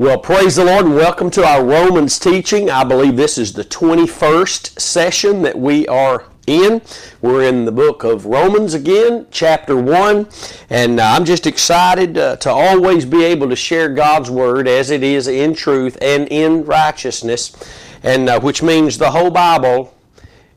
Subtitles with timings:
[0.00, 2.70] Well, praise the Lord and welcome to our Romans teaching.
[2.70, 6.80] I believe this is the 21st session that we are in.
[7.20, 10.26] We're in the book of Romans again, chapter 1,
[10.70, 14.88] and uh, I'm just excited uh, to always be able to share God's Word as
[14.88, 17.54] it is in truth and in righteousness,
[18.02, 19.94] and uh, which means the whole Bible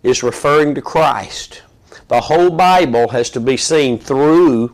[0.03, 1.63] is referring to Christ.
[2.07, 4.73] The whole Bible has to be seen through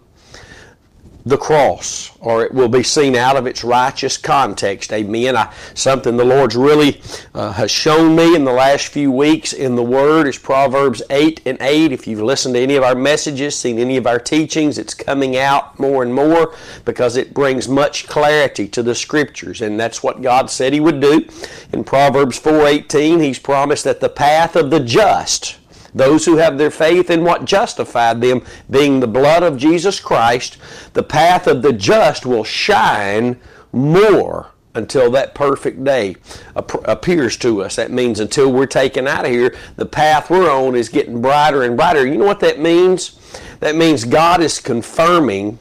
[1.29, 4.91] the cross, or it will be seen out of its righteous context.
[4.91, 5.37] Amen.
[5.37, 7.01] I, something the Lord's really
[7.33, 11.41] uh, has shown me in the last few weeks in the Word is Proverbs 8
[11.45, 11.91] and 8.
[11.91, 15.37] If you've listened to any of our messages, seen any of our teachings, it's coming
[15.37, 20.21] out more and more because it brings much clarity to the Scriptures, and that's what
[20.21, 21.27] God said He would do.
[21.71, 25.58] In Proverbs 4:18, He's promised that the path of the just
[25.93, 30.57] those who have their faith in what justified them, being the blood of Jesus Christ,
[30.93, 33.39] the path of the just will shine
[33.71, 36.15] more until that perfect day
[36.55, 37.75] appears to us.
[37.75, 41.63] That means until we're taken out of here, the path we're on is getting brighter
[41.63, 42.05] and brighter.
[42.05, 43.19] You know what that means?
[43.59, 45.59] That means God is confirming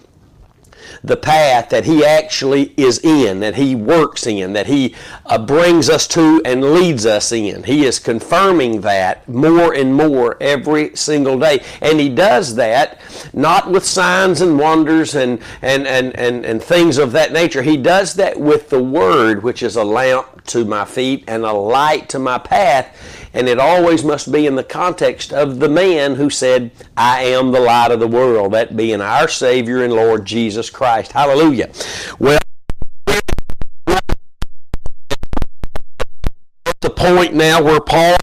[1.02, 4.94] the path that He actually is in, that He works in, that He
[5.26, 7.62] uh, brings us to and leads us in.
[7.64, 11.62] He is confirming that more and more every single day.
[11.80, 13.00] And He does that
[13.32, 17.62] not with signs and wonders and, and, and, and, and things of that nature.
[17.62, 21.52] He does that with the Word, which is a lamp to my feet and a
[21.52, 26.14] light to my path and it always must be in the context of the man
[26.14, 30.24] who said, I am the light of the world, that being our Savior and Lord
[30.24, 31.12] Jesus Christ.
[31.12, 31.70] Hallelujah.
[32.18, 32.38] Well,
[36.80, 38.16] the point now where Paul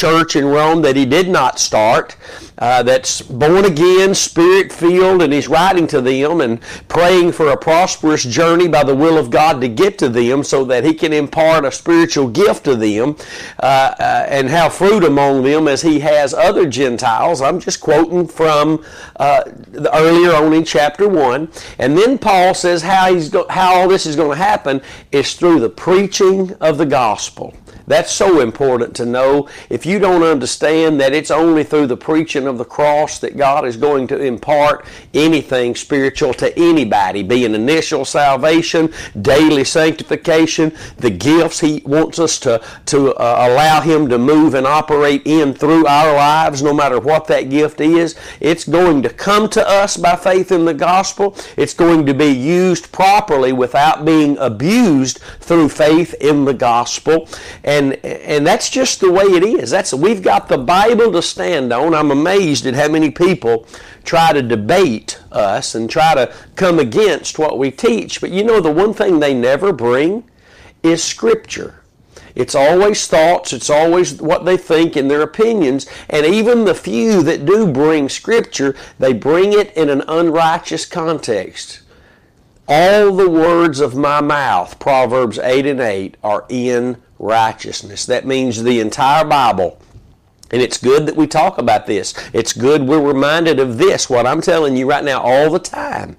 [0.00, 2.16] church in Rome that he did not start,
[2.56, 7.56] uh, that's born again, spirit filled, and he's writing to them and praying for a
[7.56, 11.12] prosperous journey by the will of God to get to them so that he can
[11.12, 13.14] impart a spiritual gift to them
[13.62, 17.42] uh, uh, and have fruit among them as he has other Gentiles.
[17.42, 18.82] I'm just quoting from
[19.16, 19.42] uh,
[19.92, 21.50] earlier on in chapter 1.
[21.78, 24.80] And then Paul says how, he's go- how all this is going to happen
[25.12, 27.54] is through the preaching of the gospel.
[27.90, 29.48] That's so important to know.
[29.68, 33.66] If you don't understand that it's only through the preaching of the cross that God
[33.66, 41.10] is going to impart anything spiritual to anybody, be an initial salvation, daily sanctification, the
[41.10, 45.84] gifts He wants us to, to uh, allow Him to move and operate in through
[45.86, 50.14] our lives, no matter what that gift is, it's going to come to us by
[50.14, 51.36] faith in the gospel.
[51.56, 57.28] It's going to be used properly without being abused through faith in the gospel.
[57.64, 59.70] And and and that's just the way it is.
[59.70, 61.94] That's we've got the Bible to stand on.
[61.94, 63.66] I'm amazed at how many people
[64.04, 68.20] try to debate us and try to come against what we teach.
[68.20, 70.24] But you know the one thing they never bring
[70.82, 71.76] is scripture.
[72.34, 77.24] It's always thoughts, it's always what they think and their opinions, and even the few
[77.24, 81.80] that do bring scripture, they bring it in an unrighteous context.
[82.68, 88.06] All the words of my mouth, Proverbs 8 and 8, are in righteousness.
[88.06, 89.80] That means the entire Bible.
[90.50, 92.12] And it's good that we talk about this.
[92.32, 96.16] It's good we're reminded of this, what I'm telling you right now all the time.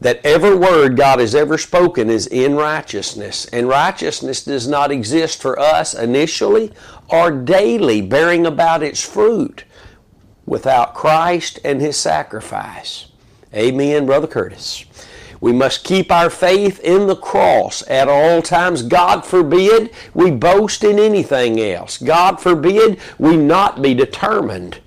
[0.00, 3.46] That every word God has ever spoken is in righteousness.
[3.46, 6.72] And righteousness does not exist for us initially
[7.08, 9.64] or daily, bearing about its fruit
[10.44, 13.06] without Christ and His sacrifice.
[13.54, 14.84] Amen, Brother Curtis.
[15.40, 18.82] We must keep our faith in the cross at all times.
[18.82, 21.98] God forbid we boast in anything else.
[21.98, 24.80] God forbid we not be determined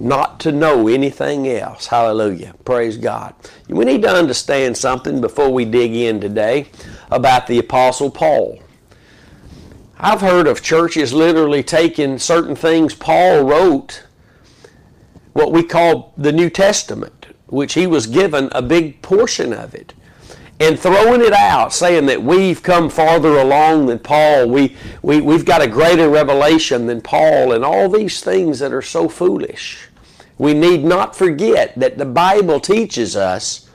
[0.00, 1.86] not to know anything else.
[1.86, 2.54] Hallelujah.
[2.64, 3.34] Praise God.
[3.68, 6.70] We need to understand something before we dig in today
[7.10, 8.58] about the Apostle Paul.
[9.98, 14.04] I've heard of churches literally taking certain things Paul wrote,
[15.34, 17.19] what we call the New Testament,
[17.50, 19.92] which he was given a big portion of it
[20.60, 25.46] and throwing it out, saying that we've come farther along than Paul, we, we, we've
[25.46, 29.88] got a greater revelation than Paul, and all these things that are so foolish.
[30.36, 33.70] We need not forget that the Bible teaches us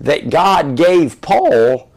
[0.00, 1.90] that God gave Paul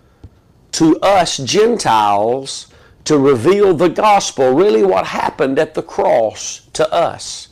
[0.73, 2.67] to us Gentiles
[3.03, 7.49] to reveal the gospel, really what happened at the cross to us.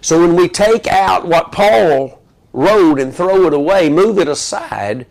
[0.00, 2.23] So when we take out what Paul
[2.54, 5.06] road and throw it away, move it aside,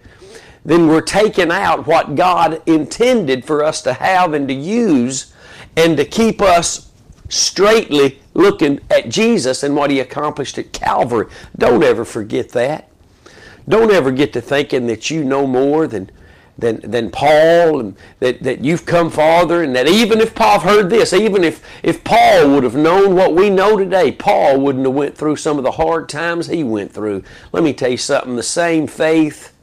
[0.66, 5.34] then we're taking out what God intended for us to have and to use
[5.76, 6.90] and to keep us
[7.30, 11.28] straightly looking at Jesus and what He accomplished at Calvary.
[11.58, 12.90] Don't ever forget that.
[13.68, 16.10] Don't ever get to thinking that you know more than
[16.58, 20.90] than, than Paul and that, that you've come farther and that even if Paul heard
[20.90, 24.94] this, even if, if Paul would have known what we know today, Paul wouldn't have
[24.94, 27.24] went through some of the hard times he went through.
[27.52, 29.54] Let me tell you something, the same faith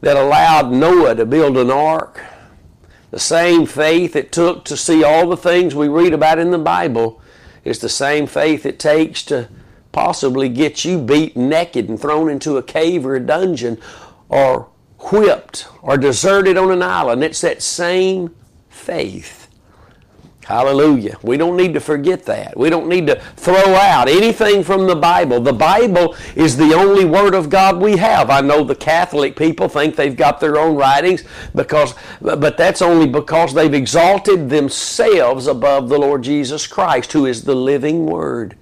[0.00, 2.22] that allowed Noah to build an ark,
[3.10, 6.58] the same faith it took to see all the things we read about in the
[6.58, 7.20] Bible
[7.64, 9.48] is the same faith it takes to
[9.92, 13.78] possibly get you beaten naked and thrown into a cave or a dungeon
[14.28, 14.68] or
[15.12, 17.22] whipped or deserted on an island.
[17.24, 18.34] It's that same
[18.68, 19.46] faith.
[20.46, 21.16] Hallelujah.
[21.22, 22.56] We don't need to forget that.
[22.56, 25.40] We don't need to throw out anything from the Bible.
[25.40, 28.30] The Bible is the only Word of God we have.
[28.30, 33.08] I know the Catholic people think they've got their own writings because, but that's only
[33.08, 38.56] because they've exalted themselves above the Lord Jesus Christ, who is the living Word.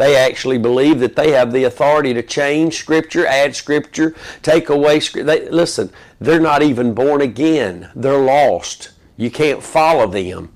[0.00, 4.98] They actually believe that they have the authority to change Scripture, add Scripture, take away
[4.98, 5.50] Scripture.
[5.50, 7.90] listen, they're not even born again.
[7.94, 8.92] They're lost.
[9.18, 10.54] You can't follow them.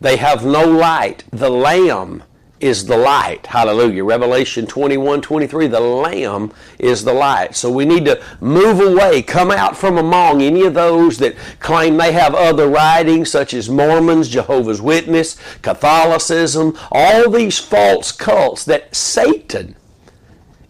[0.00, 1.24] They have no light.
[1.30, 2.22] The Lamb
[2.60, 3.46] is the light.
[3.46, 4.04] Hallelujah.
[4.04, 7.54] Revelation 21 23, the Lamb is the light.
[7.54, 11.96] So we need to move away, come out from among any of those that claim
[11.96, 18.94] they have other writings, such as Mormons, Jehovah's Witness, Catholicism, all these false cults that
[18.94, 19.76] Satan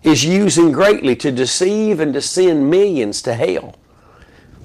[0.02, 3.76] is using greatly to deceive and to send millions to hell.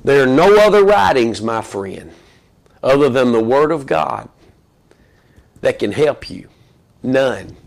[0.04, 2.12] There are no other writings, my friend,
[2.82, 4.30] other than the Word of God
[5.62, 6.50] that can help you.
[7.04, 7.58] None.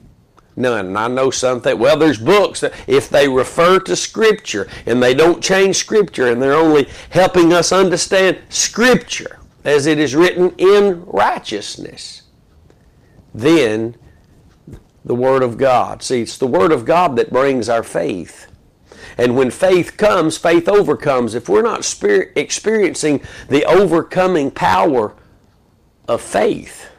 [0.56, 0.86] None.
[0.86, 1.78] And I know something.
[1.78, 6.40] Well, there's books that if they refer to Scripture and they don't change Scripture and
[6.40, 12.22] they're only helping us understand Scripture as it is written in righteousness,
[13.34, 13.96] then
[15.04, 16.02] the Word of God.
[16.02, 18.46] See, it's the Word of God that brings our faith.
[19.18, 21.34] And when faith comes, faith overcomes.
[21.34, 21.80] If we're not
[22.36, 25.14] experiencing the overcoming power
[26.08, 26.90] of faith,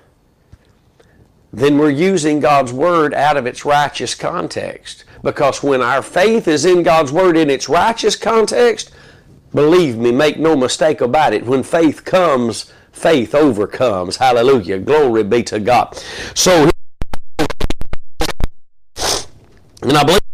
[1.57, 5.06] then we're using God's Word out of its righteous context.
[5.24, 8.92] Because when our faith is in God's Word in its righteous context,
[9.56, 14.18] believe me, make no mistake about it, when faith comes, faith overcomes.
[14.18, 14.77] Hallelujah.
[14.77, 15.98] Glory be to God.
[16.36, 16.69] So,
[19.81, 20.26] and I believe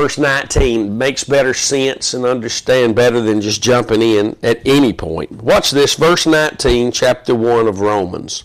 [0.00, 5.42] verse 19 makes better sense and understand better than just jumping in at any point.
[5.42, 8.44] Watch this, verse 19, chapter 1 of Romans.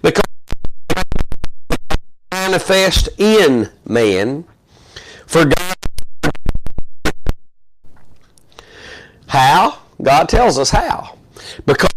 [0.00, 0.24] Because
[2.32, 4.46] manifest in man,
[5.26, 5.74] for God.
[9.26, 9.80] How?
[10.00, 11.18] God tells us how.
[11.66, 11.90] Because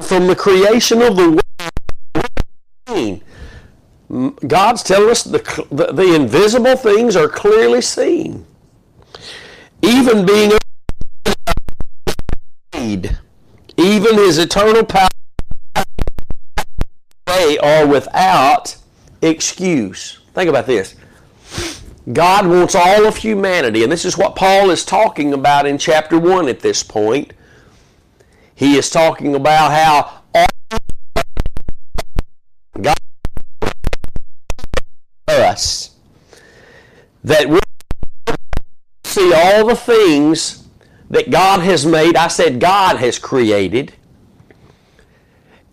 [0.00, 1.49] from the creation of the world,
[4.46, 5.38] God's telling us the,
[5.70, 8.46] the, the invisible things are clearly seen.
[9.82, 10.52] Even being
[13.76, 15.08] even his eternal power,
[17.26, 18.76] they are without
[19.22, 20.20] excuse.
[20.34, 20.96] Think about this.
[22.12, 26.18] God wants all of humanity, and this is what Paul is talking about in chapter
[26.18, 27.32] 1 at this point.
[28.54, 30.19] He is talking about how
[37.24, 37.60] that we
[39.04, 40.68] see all the things
[41.10, 42.16] that God has made.
[42.16, 43.92] I said God has created.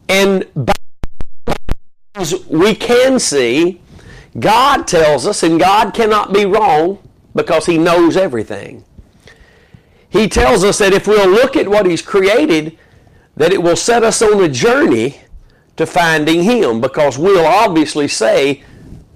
[0.10, 0.48] And
[2.50, 3.82] we can see,
[4.40, 7.00] God tells us, and God cannot be wrong
[7.36, 8.84] because He knows everything.
[10.10, 12.78] He tells us that if we'll look at what He's created,
[13.36, 15.22] that it will set us on a journey
[15.76, 18.64] to finding Him because we'll obviously say,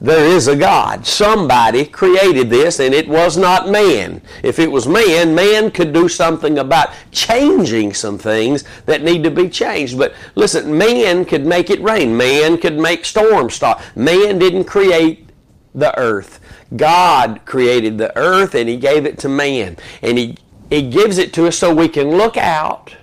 [0.01, 1.05] there is a God.
[1.05, 4.19] Somebody created this and it was not man.
[4.41, 9.29] If it was man, man could do something about changing some things that need to
[9.29, 9.99] be changed.
[9.99, 12.17] But listen, man could make it rain.
[12.17, 13.79] Man could make storms stop.
[13.95, 15.29] Man didn't create
[15.75, 16.39] the earth.
[16.75, 19.77] God created the earth and he gave it to man.
[20.01, 20.37] And he,
[20.71, 22.95] he gives it to us so we can look out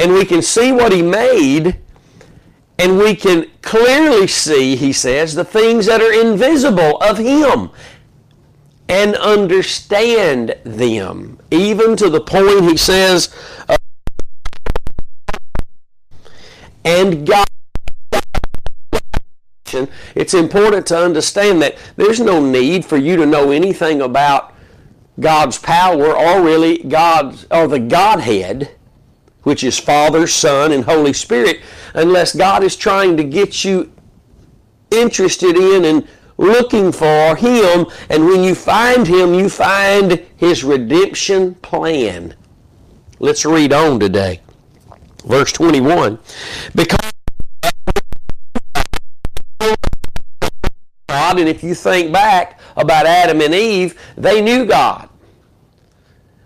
[0.00, 1.78] and we can see what he made
[2.78, 7.70] and we can clearly see, he says, the things that are invisible of him
[8.88, 11.38] and understand them.
[11.50, 13.34] Even to the point, he says,
[13.68, 13.76] uh,
[16.84, 17.46] and God.
[20.14, 24.54] It's important to understand that there's no need for you to know anything about
[25.20, 28.77] God's power or really God's or the Godhead
[29.48, 31.62] which is Father, Son, and Holy Spirit,
[31.94, 33.90] unless God is trying to get you
[34.90, 37.86] interested in and looking for Him.
[38.10, 42.34] And when you find Him, you find His redemption plan.
[43.20, 44.42] Let's read on today.
[45.24, 46.18] Verse 21.
[46.74, 47.10] Because
[51.08, 55.08] God, and if you think back about Adam and Eve, they knew God.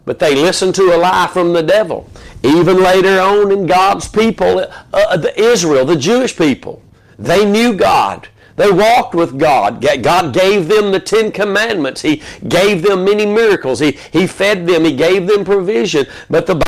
[0.04, 2.10] But they listened to a lie from the devil.
[2.42, 6.82] Even later on in God's people, uh, uh, the Israel, the Jewish people,
[7.18, 8.28] they knew God.
[8.56, 9.84] They walked with God.
[10.02, 12.02] God gave them the Ten Commandments.
[12.02, 13.80] He gave them many miracles.
[13.80, 14.84] He, he fed them.
[14.84, 16.06] He gave them provision.
[16.28, 16.62] But the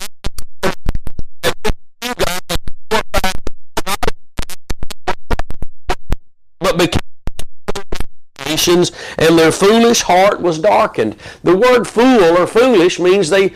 [6.61, 7.04] but became
[9.19, 11.17] and their foolish heart was darkened.
[11.43, 13.55] The word fool or foolish means they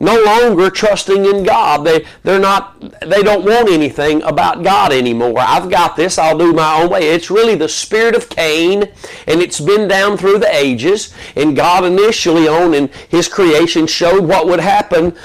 [0.00, 1.84] no longer trusting in God.
[1.84, 5.38] They they're not they don't want anything about God anymore.
[5.38, 7.08] I've got this, I'll do my own way.
[7.10, 8.84] It's really the spirit of Cain,
[9.26, 11.14] and it's been down through the ages.
[11.36, 15.16] And God initially on in his creation showed what would happen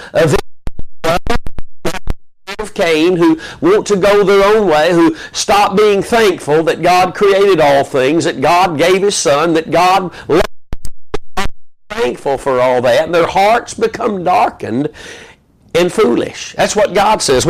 [2.64, 7.14] of Cain who want to go their own way, who stop being thankful that God
[7.14, 10.12] created all things, that God gave his son, that God
[11.90, 14.90] thankful for all that, and their hearts become darkened
[15.76, 16.54] and foolish.
[16.54, 17.46] That's what God says.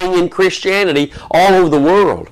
[0.00, 2.30] In Christianity all over the world.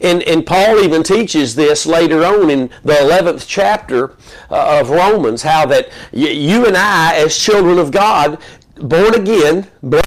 [0.00, 4.16] And, and Paul even teaches this later on in the 11th chapter
[4.50, 8.38] uh, of Romans, how that y- you and I, as children of God,
[8.76, 10.02] born again, born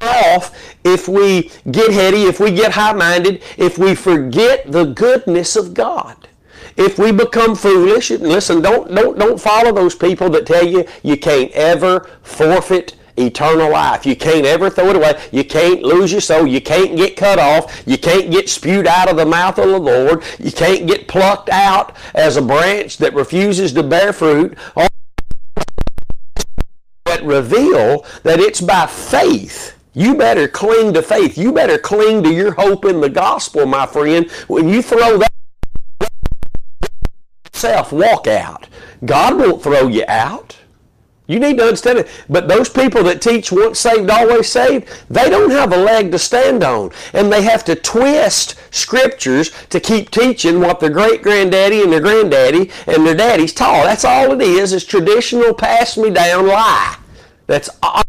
[0.00, 5.74] off if we get heady, if we get high-minded, if we forget the goodness of
[5.74, 6.28] God.
[6.76, 11.16] If we become foolish, listen, don't, don't, don't follow those people that tell you you
[11.16, 14.06] can't ever forfeit eternal life.
[14.06, 15.20] You can't ever throw it away.
[15.32, 16.46] You can't lose your soul.
[16.46, 17.82] You can't get cut off.
[17.86, 20.22] You can't get spewed out of the mouth of the Lord.
[20.38, 24.56] You can't get plucked out as a branch that refuses to bear fruit.
[27.04, 29.78] That reveal that it's by faith.
[29.94, 31.38] You better cling to faith.
[31.38, 34.30] You better cling to your hope in the gospel, my friend.
[34.46, 35.32] When you throw that
[37.52, 38.68] self, walk out.
[39.04, 40.57] God won't throw you out.
[41.28, 42.08] You need to understand it.
[42.30, 46.18] But those people that teach once saved, always saved, they don't have a leg to
[46.18, 46.90] stand on.
[47.12, 52.00] And they have to twist scriptures to keep teaching what their great granddaddy and their
[52.00, 53.84] granddaddy and their daddies taught.
[53.84, 56.96] That's all it is, is traditional pass me down lie.
[57.46, 58.02] That's all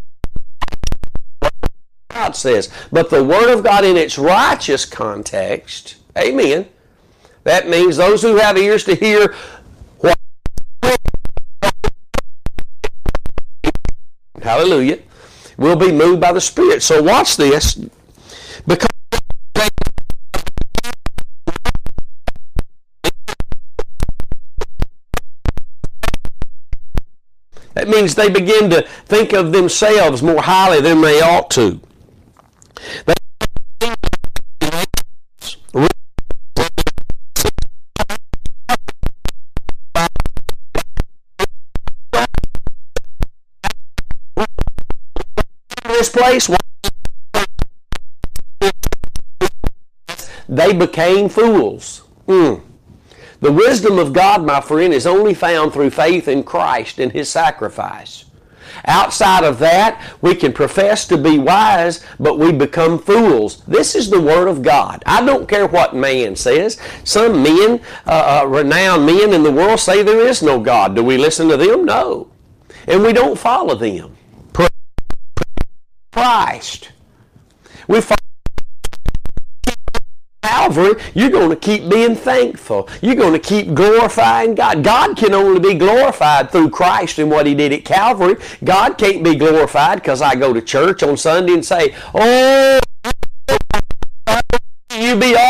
[2.09, 2.71] God says.
[2.89, 6.67] But the Word of God in its righteous context, amen,
[7.43, 9.35] that means those who have ears to hear
[14.49, 14.97] Hallelujah.
[15.57, 16.81] We'll be moved by the Spirit.
[16.81, 17.75] So watch this.
[18.65, 18.87] Because
[27.75, 31.79] That means they begin to think of themselves more highly than they ought to.
[33.05, 33.13] They
[46.11, 46.57] this place?
[50.47, 52.03] They became fools.
[52.27, 52.63] Mm.
[53.41, 57.29] The wisdom of God, my friend, is only found through faith in Christ and His
[57.29, 58.25] sacrifice.
[58.85, 63.63] Outside of that, we can profess to be wise, but we become fools.
[63.65, 65.03] This is the Word of God.
[65.05, 66.79] I don't care what man says.
[67.03, 70.95] Some men, uh, uh, renowned men in the world, say there is no God.
[70.95, 71.85] Do we listen to them?
[71.85, 72.31] No.
[72.87, 74.15] And we don't follow them.
[76.19, 76.91] Christ.
[77.87, 78.17] We follow
[80.41, 82.89] Calvary, you're going to keep being thankful.
[83.01, 84.83] You're going to keep glorifying God.
[84.83, 88.35] God can only be glorified through Christ and what He did at Calvary.
[88.65, 92.81] God can't be glorified because I go to church on Sunday and say, Oh,
[94.93, 95.48] you be all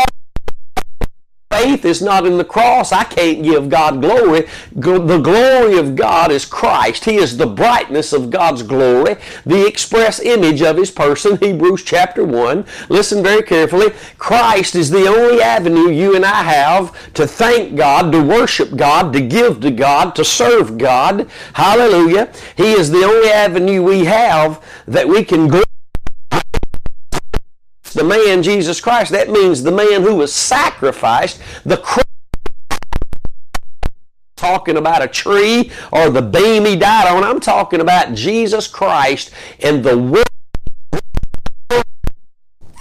[1.80, 4.46] faith is not in the cross, I can't give God glory.
[4.74, 7.04] The glory of God is Christ.
[7.04, 12.24] He is the brightness of God's glory, the express image of His person, Hebrews chapter
[12.24, 12.64] 1.
[12.88, 13.92] Listen very carefully.
[14.18, 19.12] Christ is the only avenue you and I have to thank God, to worship God,
[19.12, 21.28] to give to God, to serve God.
[21.54, 22.32] Hallelujah.
[22.56, 25.69] He is the only avenue we have that we can glorify
[27.92, 29.12] the man Jesus Christ.
[29.12, 31.76] That means the man who was sacrificed, the
[34.40, 37.22] talking about a tree or the beam he died on.
[37.22, 39.30] I'm talking about Jesus Christ
[39.62, 40.24] and the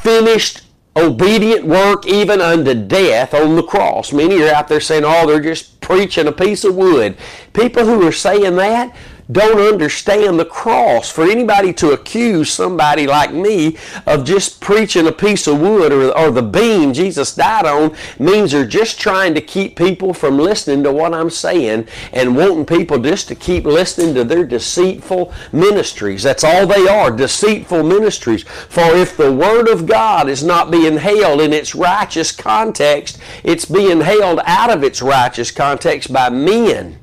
[0.01, 0.61] finished
[0.95, 4.13] obedient work even unto death on the cross.
[4.13, 7.17] Many are out there saying, oh, they're just preaching a piece of wood.
[7.53, 8.95] People who are saying that
[9.31, 11.09] don't understand the cross.
[11.09, 16.17] For anybody to accuse somebody like me of just preaching a piece of wood or,
[16.17, 20.83] or the beam Jesus died on means they're just trying to keep people from listening
[20.83, 26.23] to what I'm saying and wanting people just to keep listening to their deceitful ministries.
[26.23, 28.43] That's all they are, deceitful ministries.
[28.43, 33.65] For if the Word of God is not being held in its righteous context, it's
[33.65, 36.98] being held out of its righteous context by men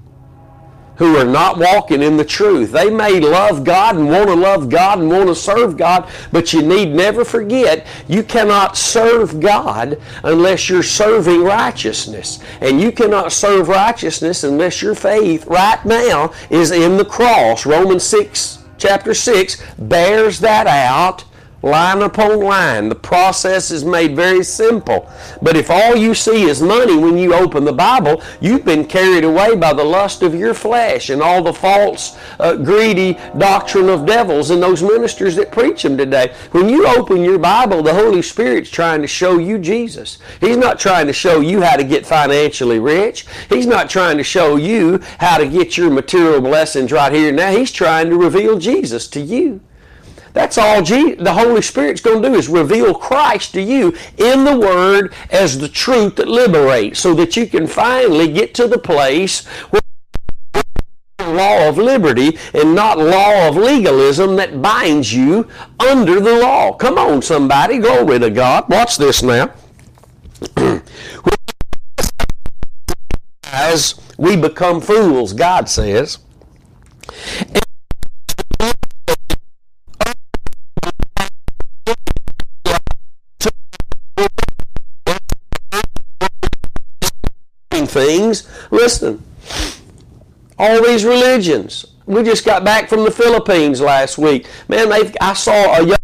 [0.96, 2.72] who are not walking in the truth.
[2.72, 6.52] They may love God and want to love God and want to serve God, but
[6.52, 12.40] you need never forget you cannot serve God unless you're serving righteousness.
[12.60, 17.66] And you cannot serve righteousness unless your faith right now is in the cross.
[17.66, 21.24] Romans 6 chapter 6 bears that out
[21.62, 22.88] line upon line.
[22.88, 25.10] The process is made very simple.
[25.42, 29.24] But if all you see is money when you open the Bible, you've been carried
[29.24, 34.06] away by the lust of your flesh and all the false, uh, greedy doctrine of
[34.06, 36.32] devils and those ministers that preach them today.
[36.52, 40.18] When you open your Bible, the Holy Spirit's trying to show you Jesus.
[40.40, 43.26] He's not trying to show you how to get financially rich.
[43.48, 47.36] He's not trying to show you how to get your material blessings right here and
[47.36, 47.50] now.
[47.50, 49.60] He's trying to reveal Jesus to you.
[50.36, 54.60] That's all the Holy Spirit's going to do is reveal Christ to you in the
[54.60, 59.46] Word as the truth that liberates so that you can finally get to the place
[59.70, 59.80] where
[61.20, 65.48] law of liberty and not law of legalism that binds you
[65.80, 66.74] under the law.
[66.74, 67.78] Come on, somebody.
[67.78, 68.68] Glory to God.
[68.68, 69.54] Watch this now.
[73.44, 76.18] As we become fools, God says.
[87.86, 88.48] Things.
[88.70, 89.22] Listen,
[90.58, 91.86] all these religions.
[92.06, 94.46] We just got back from the Philippines last week.
[94.68, 95.96] Man, I saw a young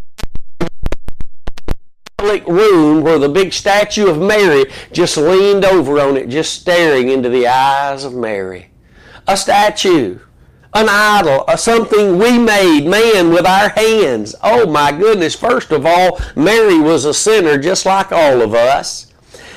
[2.46, 7.28] room where the big statue of Mary just leaned over on it, just staring into
[7.28, 8.70] the eyes of Mary.
[9.28, 10.18] A statue,
[10.74, 14.34] an idol, a something we made, man, with our hands.
[14.42, 15.34] Oh my goodness.
[15.34, 19.11] First of all, Mary was a sinner just like all of us.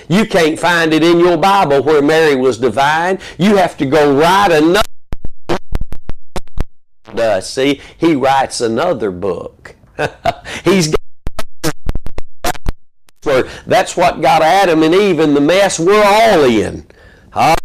[0.08, 3.20] You can't find it in your Bible where Mary was divine.
[3.38, 4.82] You have to go write another.
[7.14, 7.82] Does uh, see?
[7.98, 9.76] He writes another book.
[10.64, 11.00] He's got
[13.66, 16.86] that's what got Adam and Eve in the mess we're all in.
[17.34, 17.56] Uh,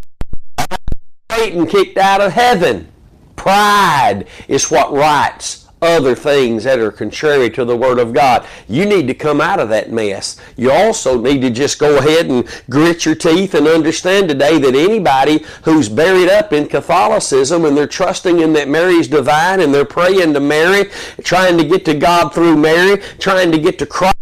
[1.31, 2.91] Satan kicked out of heaven.
[3.37, 8.47] Pride is what writes other things that are contrary to the Word of God.
[8.69, 10.41] You need to come out of that mess.
[10.57, 14.75] You also need to just go ahead and grit your teeth and understand today that
[14.75, 19.85] anybody who's buried up in Catholicism and they're trusting in that Mary's divine and they're
[19.85, 20.91] praying to Mary,
[21.23, 24.15] trying to get to God through Mary, trying to get to Christ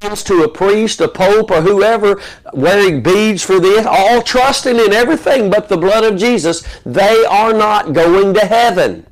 [0.00, 2.20] to a priest, a pope, or whoever
[2.52, 7.52] wearing beads for this, all trusting in everything but the blood of Jesus, they are
[7.52, 9.04] not going to heaven.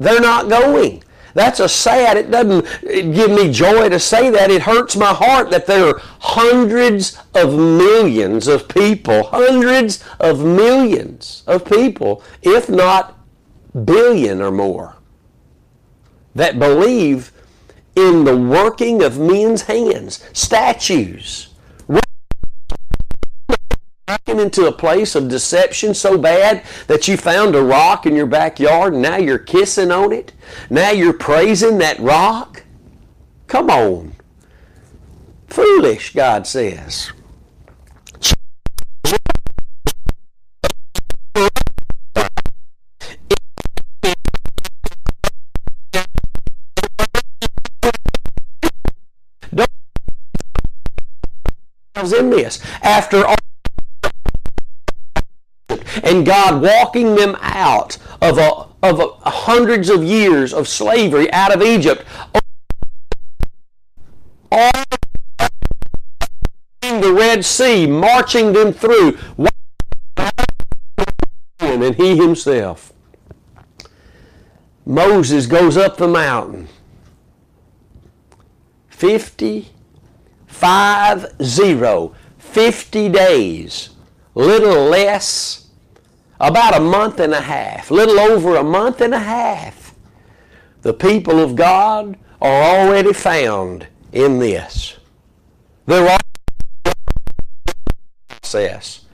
[0.00, 1.04] They're not going.
[1.34, 4.50] That's a sad, it doesn't give me joy to say that.
[4.50, 11.44] It hurts my heart that there are hundreds of millions of people, hundreds of millions
[11.46, 13.16] of people, if not
[13.84, 14.96] billion or more,
[16.34, 17.30] that believe
[17.94, 21.49] in the working of men's hands, statues
[24.40, 28.94] into a place of deception so bad that you found a rock in your backyard
[28.94, 30.32] and now you're kissing on it?
[30.68, 32.64] Now you're praising that rock?
[33.46, 34.14] Come on.
[35.48, 37.12] Foolish, God says.
[52.12, 53.39] in this after all
[56.10, 61.54] and God walking them out of, a, of a, hundreds of years of slavery out
[61.54, 62.04] of Egypt.
[64.50, 64.72] All
[66.80, 69.18] the Red Sea, marching them through,
[71.60, 72.92] and he himself.
[74.84, 76.66] Moses goes up the mountain.
[78.88, 79.68] 50,
[80.48, 83.90] 5, 0, 50 days
[84.34, 85.69] little less,
[86.40, 89.94] about a month and a half, little over a month and a half,
[90.82, 94.96] the people of God are already found in this.
[95.86, 96.94] They're all
[98.28, 99.04] process.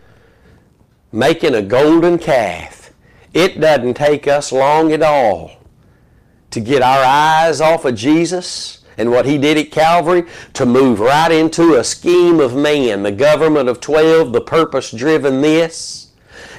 [1.13, 2.93] Making a golden calf.
[3.35, 5.51] It doesn't take us long at all
[6.51, 11.01] to get our eyes off of Jesus and what he did at Calvary to move
[11.01, 16.06] right into a scheme of man, the government of 12, the purpose driven this.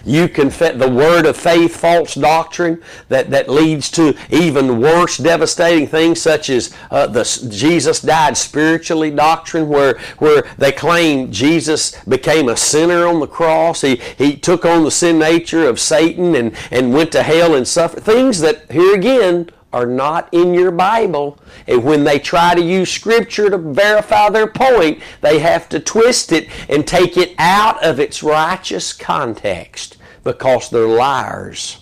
[0.07, 5.85] You confess the word of faith, false doctrine that, that leads to even worse, devastating
[5.85, 12.47] things such as uh, the Jesus died spiritually doctrine, where where they claim Jesus became
[12.47, 13.81] a sinner on the cross.
[13.81, 17.67] He he took on the sin nature of Satan and and went to hell and
[17.67, 18.03] suffered.
[18.03, 21.37] Things that here again are not in your Bible.
[21.67, 26.31] And when they try to use Scripture to verify their point, they have to twist
[26.31, 29.96] it and take it out of its righteous context
[30.27, 31.77] because they're liars.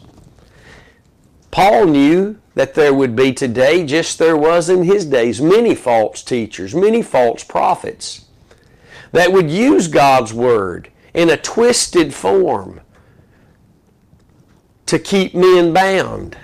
[1.49, 6.21] Paul knew that there would be today, just there was in his days, many false
[6.21, 8.25] teachers, many false prophets
[9.13, 12.81] that would use God's Word in a twisted form
[14.85, 16.37] to keep men bound,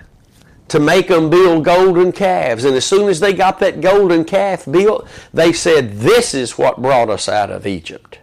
[0.70, 2.66] to make them build golden calves.
[2.66, 6.82] And as soon as they got that golden calf built, they said, This is what
[6.82, 8.21] brought us out of Egypt.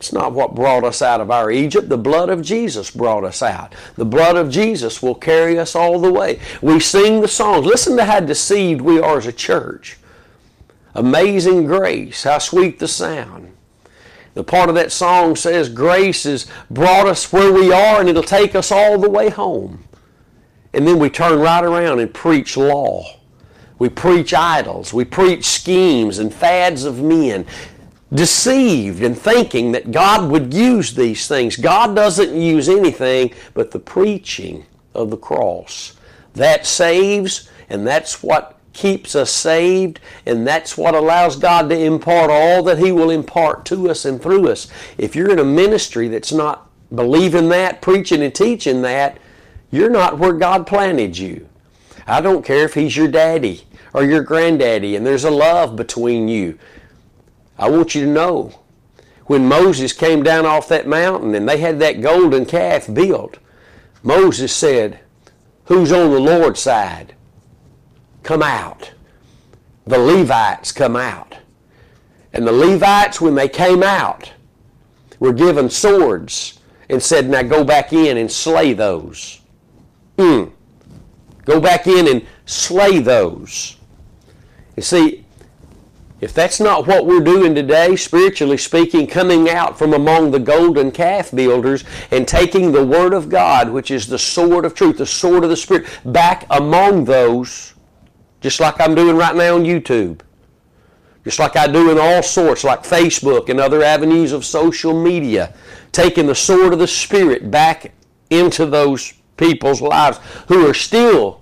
[0.00, 1.90] It's not what brought us out of our Egypt.
[1.90, 3.74] The blood of Jesus brought us out.
[3.96, 6.40] The blood of Jesus will carry us all the way.
[6.62, 7.66] We sing the songs.
[7.66, 9.98] Listen to how deceived we are as a church.
[10.94, 13.54] Amazing grace, how sweet the sound.
[14.32, 18.22] The part of that song says, Grace has brought us where we are and it'll
[18.22, 19.84] take us all the way home.
[20.72, 23.04] And then we turn right around and preach law.
[23.78, 24.94] We preach idols.
[24.94, 27.44] We preach schemes and fads of men
[28.12, 31.56] deceived in thinking that God would use these things.
[31.56, 35.94] God doesn't use anything but the preaching of the cross.
[36.34, 42.30] That saves, and that's what keeps us saved, and that's what allows God to impart
[42.30, 44.68] all that He will impart to us and through us.
[44.98, 49.18] If you're in a ministry that's not believing that, preaching and teaching that,
[49.70, 51.48] you're not where God planted you.
[52.06, 56.28] I don't care if He's your daddy or your granddaddy, and there's a love between
[56.28, 56.58] you.
[57.60, 58.58] I want you to know
[59.26, 63.38] when Moses came down off that mountain and they had that golden calf built,
[64.02, 64.98] Moses said,
[65.66, 67.14] Who's on the Lord's side?
[68.22, 68.90] Come out.
[69.86, 71.36] The Levites come out.
[72.32, 74.32] And the Levites, when they came out,
[75.18, 79.42] were given swords and said, Now go back in and slay those.
[80.16, 80.50] Mm.
[81.44, 83.76] Go back in and slay those.
[84.76, 85.26] You see,
[86.20, 90.90] if that's not what we're doing today, spiritually speaking, coming out from among the golden
[90.90, 95.06] calf builders and taking the Word of God, which is the sword of truth, the
[95.06, 97.74] sword of the Spirit, back among those,
[98.40, 100.20] just like I'm doing right now on YouTube,
[101.24, 105.54] just like I do in all sorts, like Facebook and other avenues of social media,
[105.90, 107.92] taking the sword of the Spirit back
[108.28, 111.39] into those people's lives who are still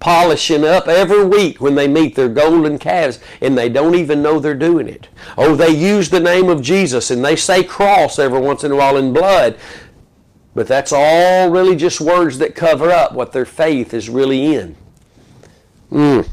[0.00, 4.40] polishing up every week when they meet their golden calves and they don't even know
[4.40, 5.08] they're doing it.
[5.36, 8.76] Oh, they use the name of Jesus and they say cross every once in a
[8.76, 9.58] while in blood,
[10.54, 14.74] but that's all really just words that cover up what their faith is really in.
[15.92, 16.26] Mm.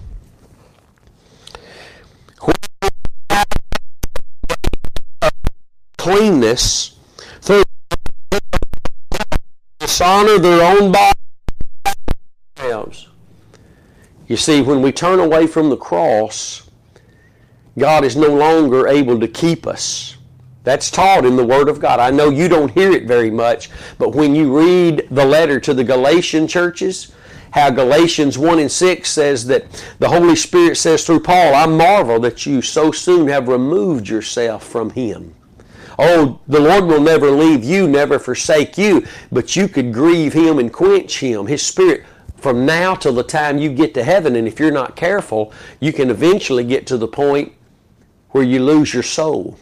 [5.98, 6.98] Cleanness
[7.42, 7.64] through
[9.80, 11.18] dishonor their own body
[14.28, 16.70] you see, when we turn away from the cross,
[17.78, 20.18] God is no longer able to keep us.
[20.64, 22.02] That's taught in the Word of God.
[22.02, 25.74] I know you don't hear it very much, but when you read the letter to
[25.74, 27.14] the Galatian churches,
[27.52, 29.66] how Galatians 1 and 6 says that
[30.00, 34.68] the Holy Spirit says through Paul, I marvel that you so soon have removed yourself
[34.68, 35.34] from Him.
[35.98, 40.60] Oh, the Lord will never leave you, never forsake you, but you could grieve Him
[40.60, 41.48] and quench Him.
[41.48, 42.04] His Spirit
[42.38, 44.36] from now till the time you get to heaven.
[44.36, 47.54] And if you're not careful, you can eventually get to the point
[48.30, 49.58] where you lose your soul.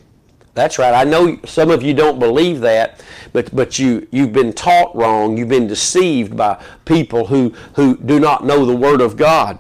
[0.54, 0.94] That's right.
[0.94, 5.38] I know some of you don't believe that, but, but you, you've been taught wrong.
[5.38, 9.60] You've been deceived by people who, who do not know the Word of God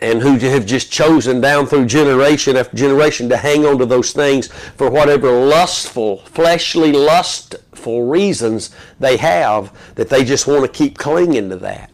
[0.00, 4.12] and who have just chosen down through generation after generation to hang on to those
[4.12, 10.96] things for whatever lustful, fleshly, lustful reasons they have that they just want to keep
[10.96, 11.90] clinging to that.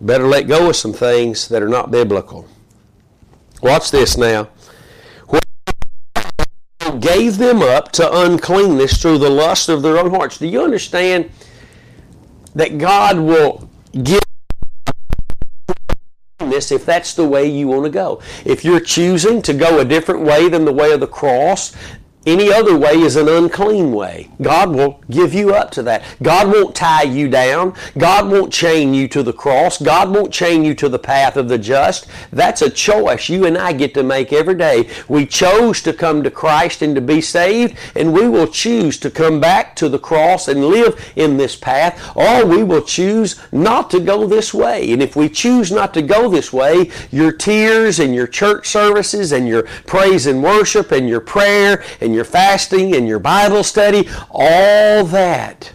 [0.00, 2.48] Better let go of some things that are not biblical.
[3.62, 4.48] Watch this now.
[7.00, 10.38] gave them up to uncleanness through the lust of their own hearts.
[10.38, 11.30] Do you understand
[12.54, 13.68] that God will
[14.02, 14.23] give
[16.54, 18.20] this if that's the way you want to go.
[18.44, 21.74] If you're choosing to go a different way than the way of the cross,
[22.26, 24.30] any other way is an unclean way.
[24.40, 26.04] God will give you up to that.
[26.22, 27.74] God won't tie you down.
[27.98, 29.80] God won't chain you to the cross.
[29.80, 32.06] God won't chain you to the path of the just.
[32.32, 34.88] That's a choice you and I get to make every day.
[35.08, 39.10] We chose to come to Christ and to be saved, and we will choose to
[39.10, 43.90] come back to the cross and live in this path, or we will choose not
[43.90, 44.92] to go this way.
[44.92, 49.32] And if we choose not to go this way, your tears and your church services
[49.32, 54.08] and your praise and worship and your prayer and your fasting and your Bible study,
[54.30, 55.72] all that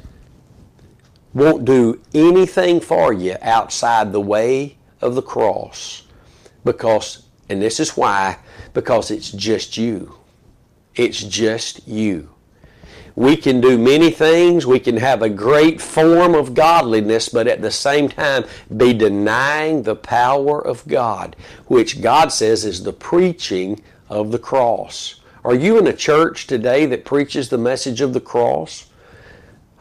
[1.34, 6.04] won't do anything for you outside the way of the cross.
[6.64, 8.38] Because, and this is why,
[8.74, 10.16] because it's just you.
[10.96, 12.30] It's just you.
[13.16, 14.66] We can do many things.
[14.66, 18.46] We can have a great form of godliness, but at the same time
[18.78, 21.36] be denying the power of God,
[21.68, 25.19] which God says is the preaching of the cross.
[25.44, 28.88] Are you in a church today that preaches the message of the cross?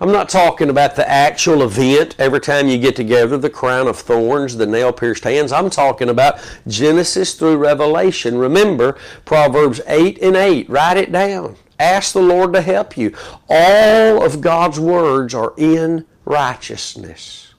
[0.00, 3.98] I'm not talking about the actual event every time you get together, the crown of
[3.98, 5.50] thorns, the nail pierced hands.
[5.50, 8.38] I'm talking about Genesis through Revelation.
[8.38, 10.70] Remember Proverbs 8 and 8.
[10.70, 11.56] Write it down.
[11.80, 13.12] Ask the Lord to help you.
[13.48, 17.54] All of God's words are in righteousness.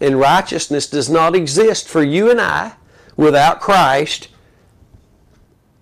[0.00, 2.74] And righteousness does not exist for you and I
[3.16, 4.28] without Christ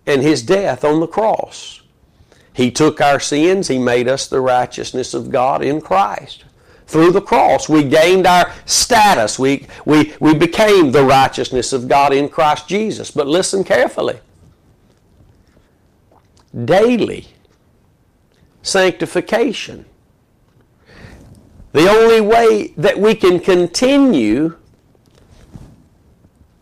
[0.07, 1.83] and his death on the cross.
[2.53, 6.45] He took our sins, he made us the righteousness of God in Christ.
[6.87, 9.39] Through the cross, we gained our status.
[9.39, 13.11] We, we, we became the righteousness of God in Christ Jesus.
[13.11, 14.21] But listen carefully.
[16.65, 17.27] Daily
[18.63, 19.85] sanctification.
[21.73, 24.57] The only way that we can continue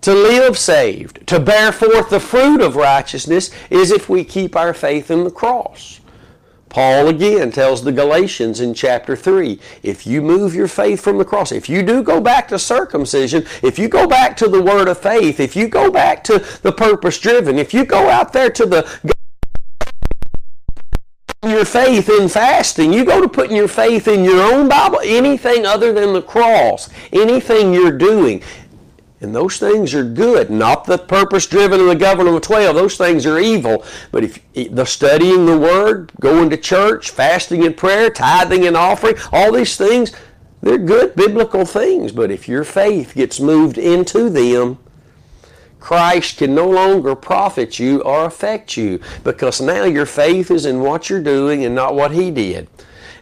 [0.05, 4.75] to live saved, to bear forth the fruit of righteousness, is if we keep our
[4.75, 6.01] faith in the cross.
[6.69, 11.25] Paul again tells the Galatians in chapter 3 if you move your faith from the
[11.25, 14.89] cross, if you do go back to circumcision, if you go back to the word
[14.89, 18.51] of faith, if you go back to the purpose driven, if you go out there
[18.51, 19.15] to the
[21.45, 25.67] your faith in fasting, you go to putting your faith in your own Bible, anything
[25.67, 28.43] other than the cross, anything you're doing,
[29.25, 32.77] and those things are good, not the purpose driven of the government of 12.
[32.77, 33.83] Those things are evil.
[34.13, 39.17] But if the studying the word, going to church, fasting and prayer, tithing and offering,
[39.33, 40.13] all these things,
[40.61, 42.13] they're good biblical things.
[42.13, 44.79] But if your faith gets moved into them,
[45.81, 50.81] Christ can no longer profit you or affect you because now your faith is in
[50.81, 52.69] what you're doing and not what He did.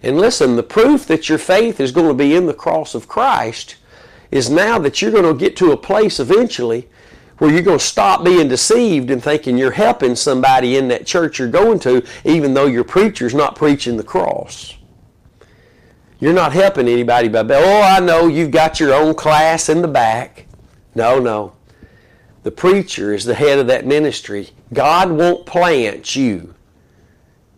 [0.02, 3.06] And listen, the proof that your faith is going to be in the cross of
[3.06, 3.76] Christ
[4.32, 6.88] is now that you're going to get to a place eventually
[7.38, 11.38] where you're going to stop being deceived and thinking you're helping somebody in that church
[11.38, 14.76] you're going to, even though your preacher's not preaching the cross.
[16.18, 19.88] You're not helping anybody by, oh, I know you've got your own class in the
[19.88, 20.46] back.
[20.94, 21.52] No, no.
[22.42, 24.50] The preacher is the head of that ministry.
[24.72, 26.54] God won't plant you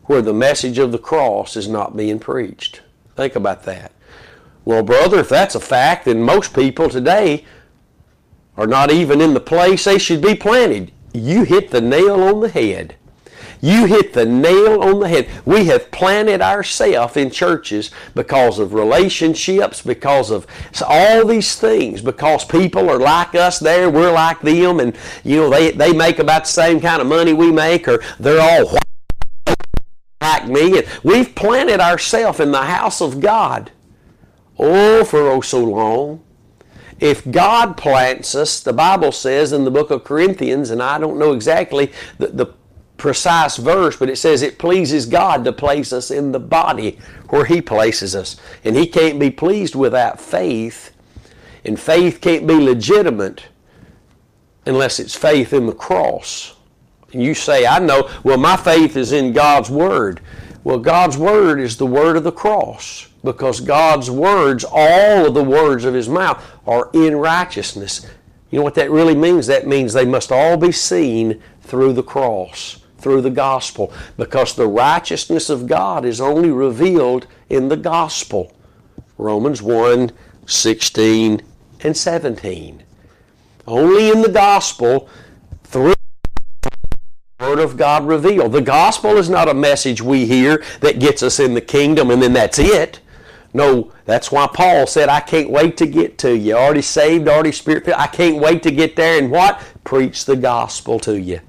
[0.04, 2.82] where the message of the cross is not being preached.
[3.16, 3.92] Think about that.
[4.64, 7.44] Well, brother, if that's a fact, then most people today
[8.56, 10.92] are not even in the place they should be planted.
[11.12, 12.96] You hit the nail on the head.
[13.60, 15.28] You hit the nail on the head.
[15.46, 20.46] We have planted ourselves in churches because of relationships, because of
[20.86, 25.50] all these things, because people are like us there, we're like them, and you know
[25.50, 28.78] they, they make about the same kind of money we make, or they're all
[30.20, 30.78] like me.
[30.78, 33.70] And we've planted ourselves in the house of God
[34.58, 36.24] oh, for oh so long.
[37.00, 41.18] If God plants us, the Bible says in the book of Corinthians, and I don't
[41.18, 42.46] know exactly the, the
[42.96, 47.44] precise verse, but it says it pleases God to place us in the body where
[47.44, 48.36] He places us.
[48.64, 50.92] And He can't be pleased without faith.
[51.64, 53.44] And faith can't be legitimate
[54.66, 56.54] unless it's faith in the cross.
[57.12, 60.20] And you say, I know, well, my faith is in God's Word.
[60.62, 65.42] Well, God's Word is the Word of the cross because God's words, all of the
[65.42, 68.06] words of His mouth, are in righteousness.
[68.50, 69.46] You know what that really means?
[69.46, 74.68] That means they must all be seen through the cross, through the gospel, because the
[74.68, 78.54] righteousness of God is only revealed in the gospel.
[79.18, 80.12] Romans 1
[80.46, 81.40] 16
[81.80, 82.82] and 17.
[83.66, 85.08] Only in the gospel,
[85.64, 85.94] through
[87.40, 88.52] Word of God revealed.
[88.52, 92.22] The gospel is not a message we hear that gets us in the kingdom and
[92.22, 93.00] then that's it.
[93.54, 96.54] No, that's why Paul said, I can't wait to get to you.
[96.54, 98.00] Already saved, already spirit filled.
[98.00, 99.62] I can't wait to get there and what?
[99.84, 101.40] Preach the gospel to you.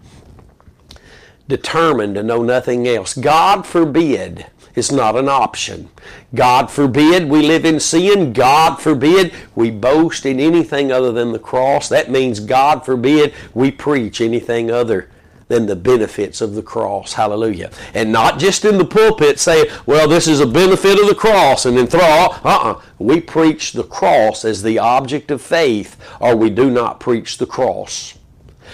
[1.47, 3.15] Determined to know nothing else.
[3.15, 5.89] God forbid it's not an option.
[6.35, 8.33] God forbid we live in sin.
[8.33, 11.89] God forbid we boast in anything other than the cross.
[11.89, 15.09] That means God forbid we preach anything other
[15.47, 17.13] than the benefits of the cross.
[17.13, 17.71] Hallelujah.
[17.93, 21.65] And not just in the pulpit saying, well, this is a benefit of the cross,
[21.65, 22.81] and then throw Uh-uh.
[22.97, 27.45] We preach the cross as the object of faith, or we do not preach the
[27.45, 28.17] cross.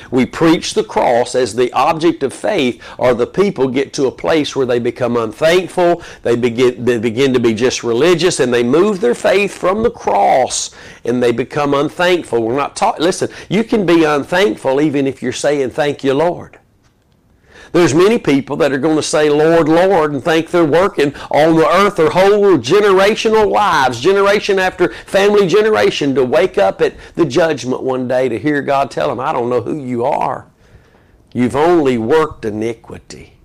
[0.10, 4.12] We preach the cross as the object of faith, or the people get to a
[4.12, 8.64] place where they become unthankful, they begin, they begin to be just religious, and they
[8.64, 10.72] move their faith from the cross
[11.06, 12.42] and they become unthankful.
[12.42, 13.00] We're not taught.
[13.00, 16.60] Listen, you can be unthankful even if you're saying, Thank you, Lord.
[17.72, 21.56] There's many people that are going to say, Lord, Lord, and think they're working on
[21.56, 27.26] the earth their whole generational lives, generation after family generation, to wake up at the
[27.26, 30.48] judgment one day to hear God tell them, I don't know who you are.
[31.34, 33.38] You've only worked iniquity.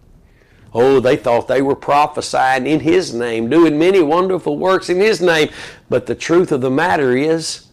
[0.75, 5.21] Oh, they thought they were prophesying in His name, doing many wonderful works in His
[5.21, 5.51] name.
[5.89, 7.69] But the truth of the matter is,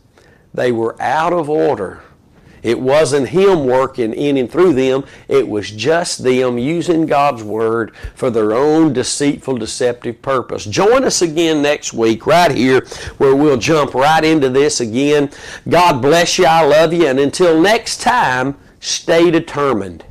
[0.53, 2.03] they were out of order
[2.63, 5.03] it wasn't Him working in and through them.
[5.27, 10.65] It was just them using God's Word for their own deceitful, deceptive purpose.
[10.65, 12.85] Join us again next week, right here,
[13.17, 15.29] where we'll jump right into this again.
[15.67, 16.45] God bless you.
[16.45, 17.07] I love you.
[17.07, 20.05] And until next time, stay determined.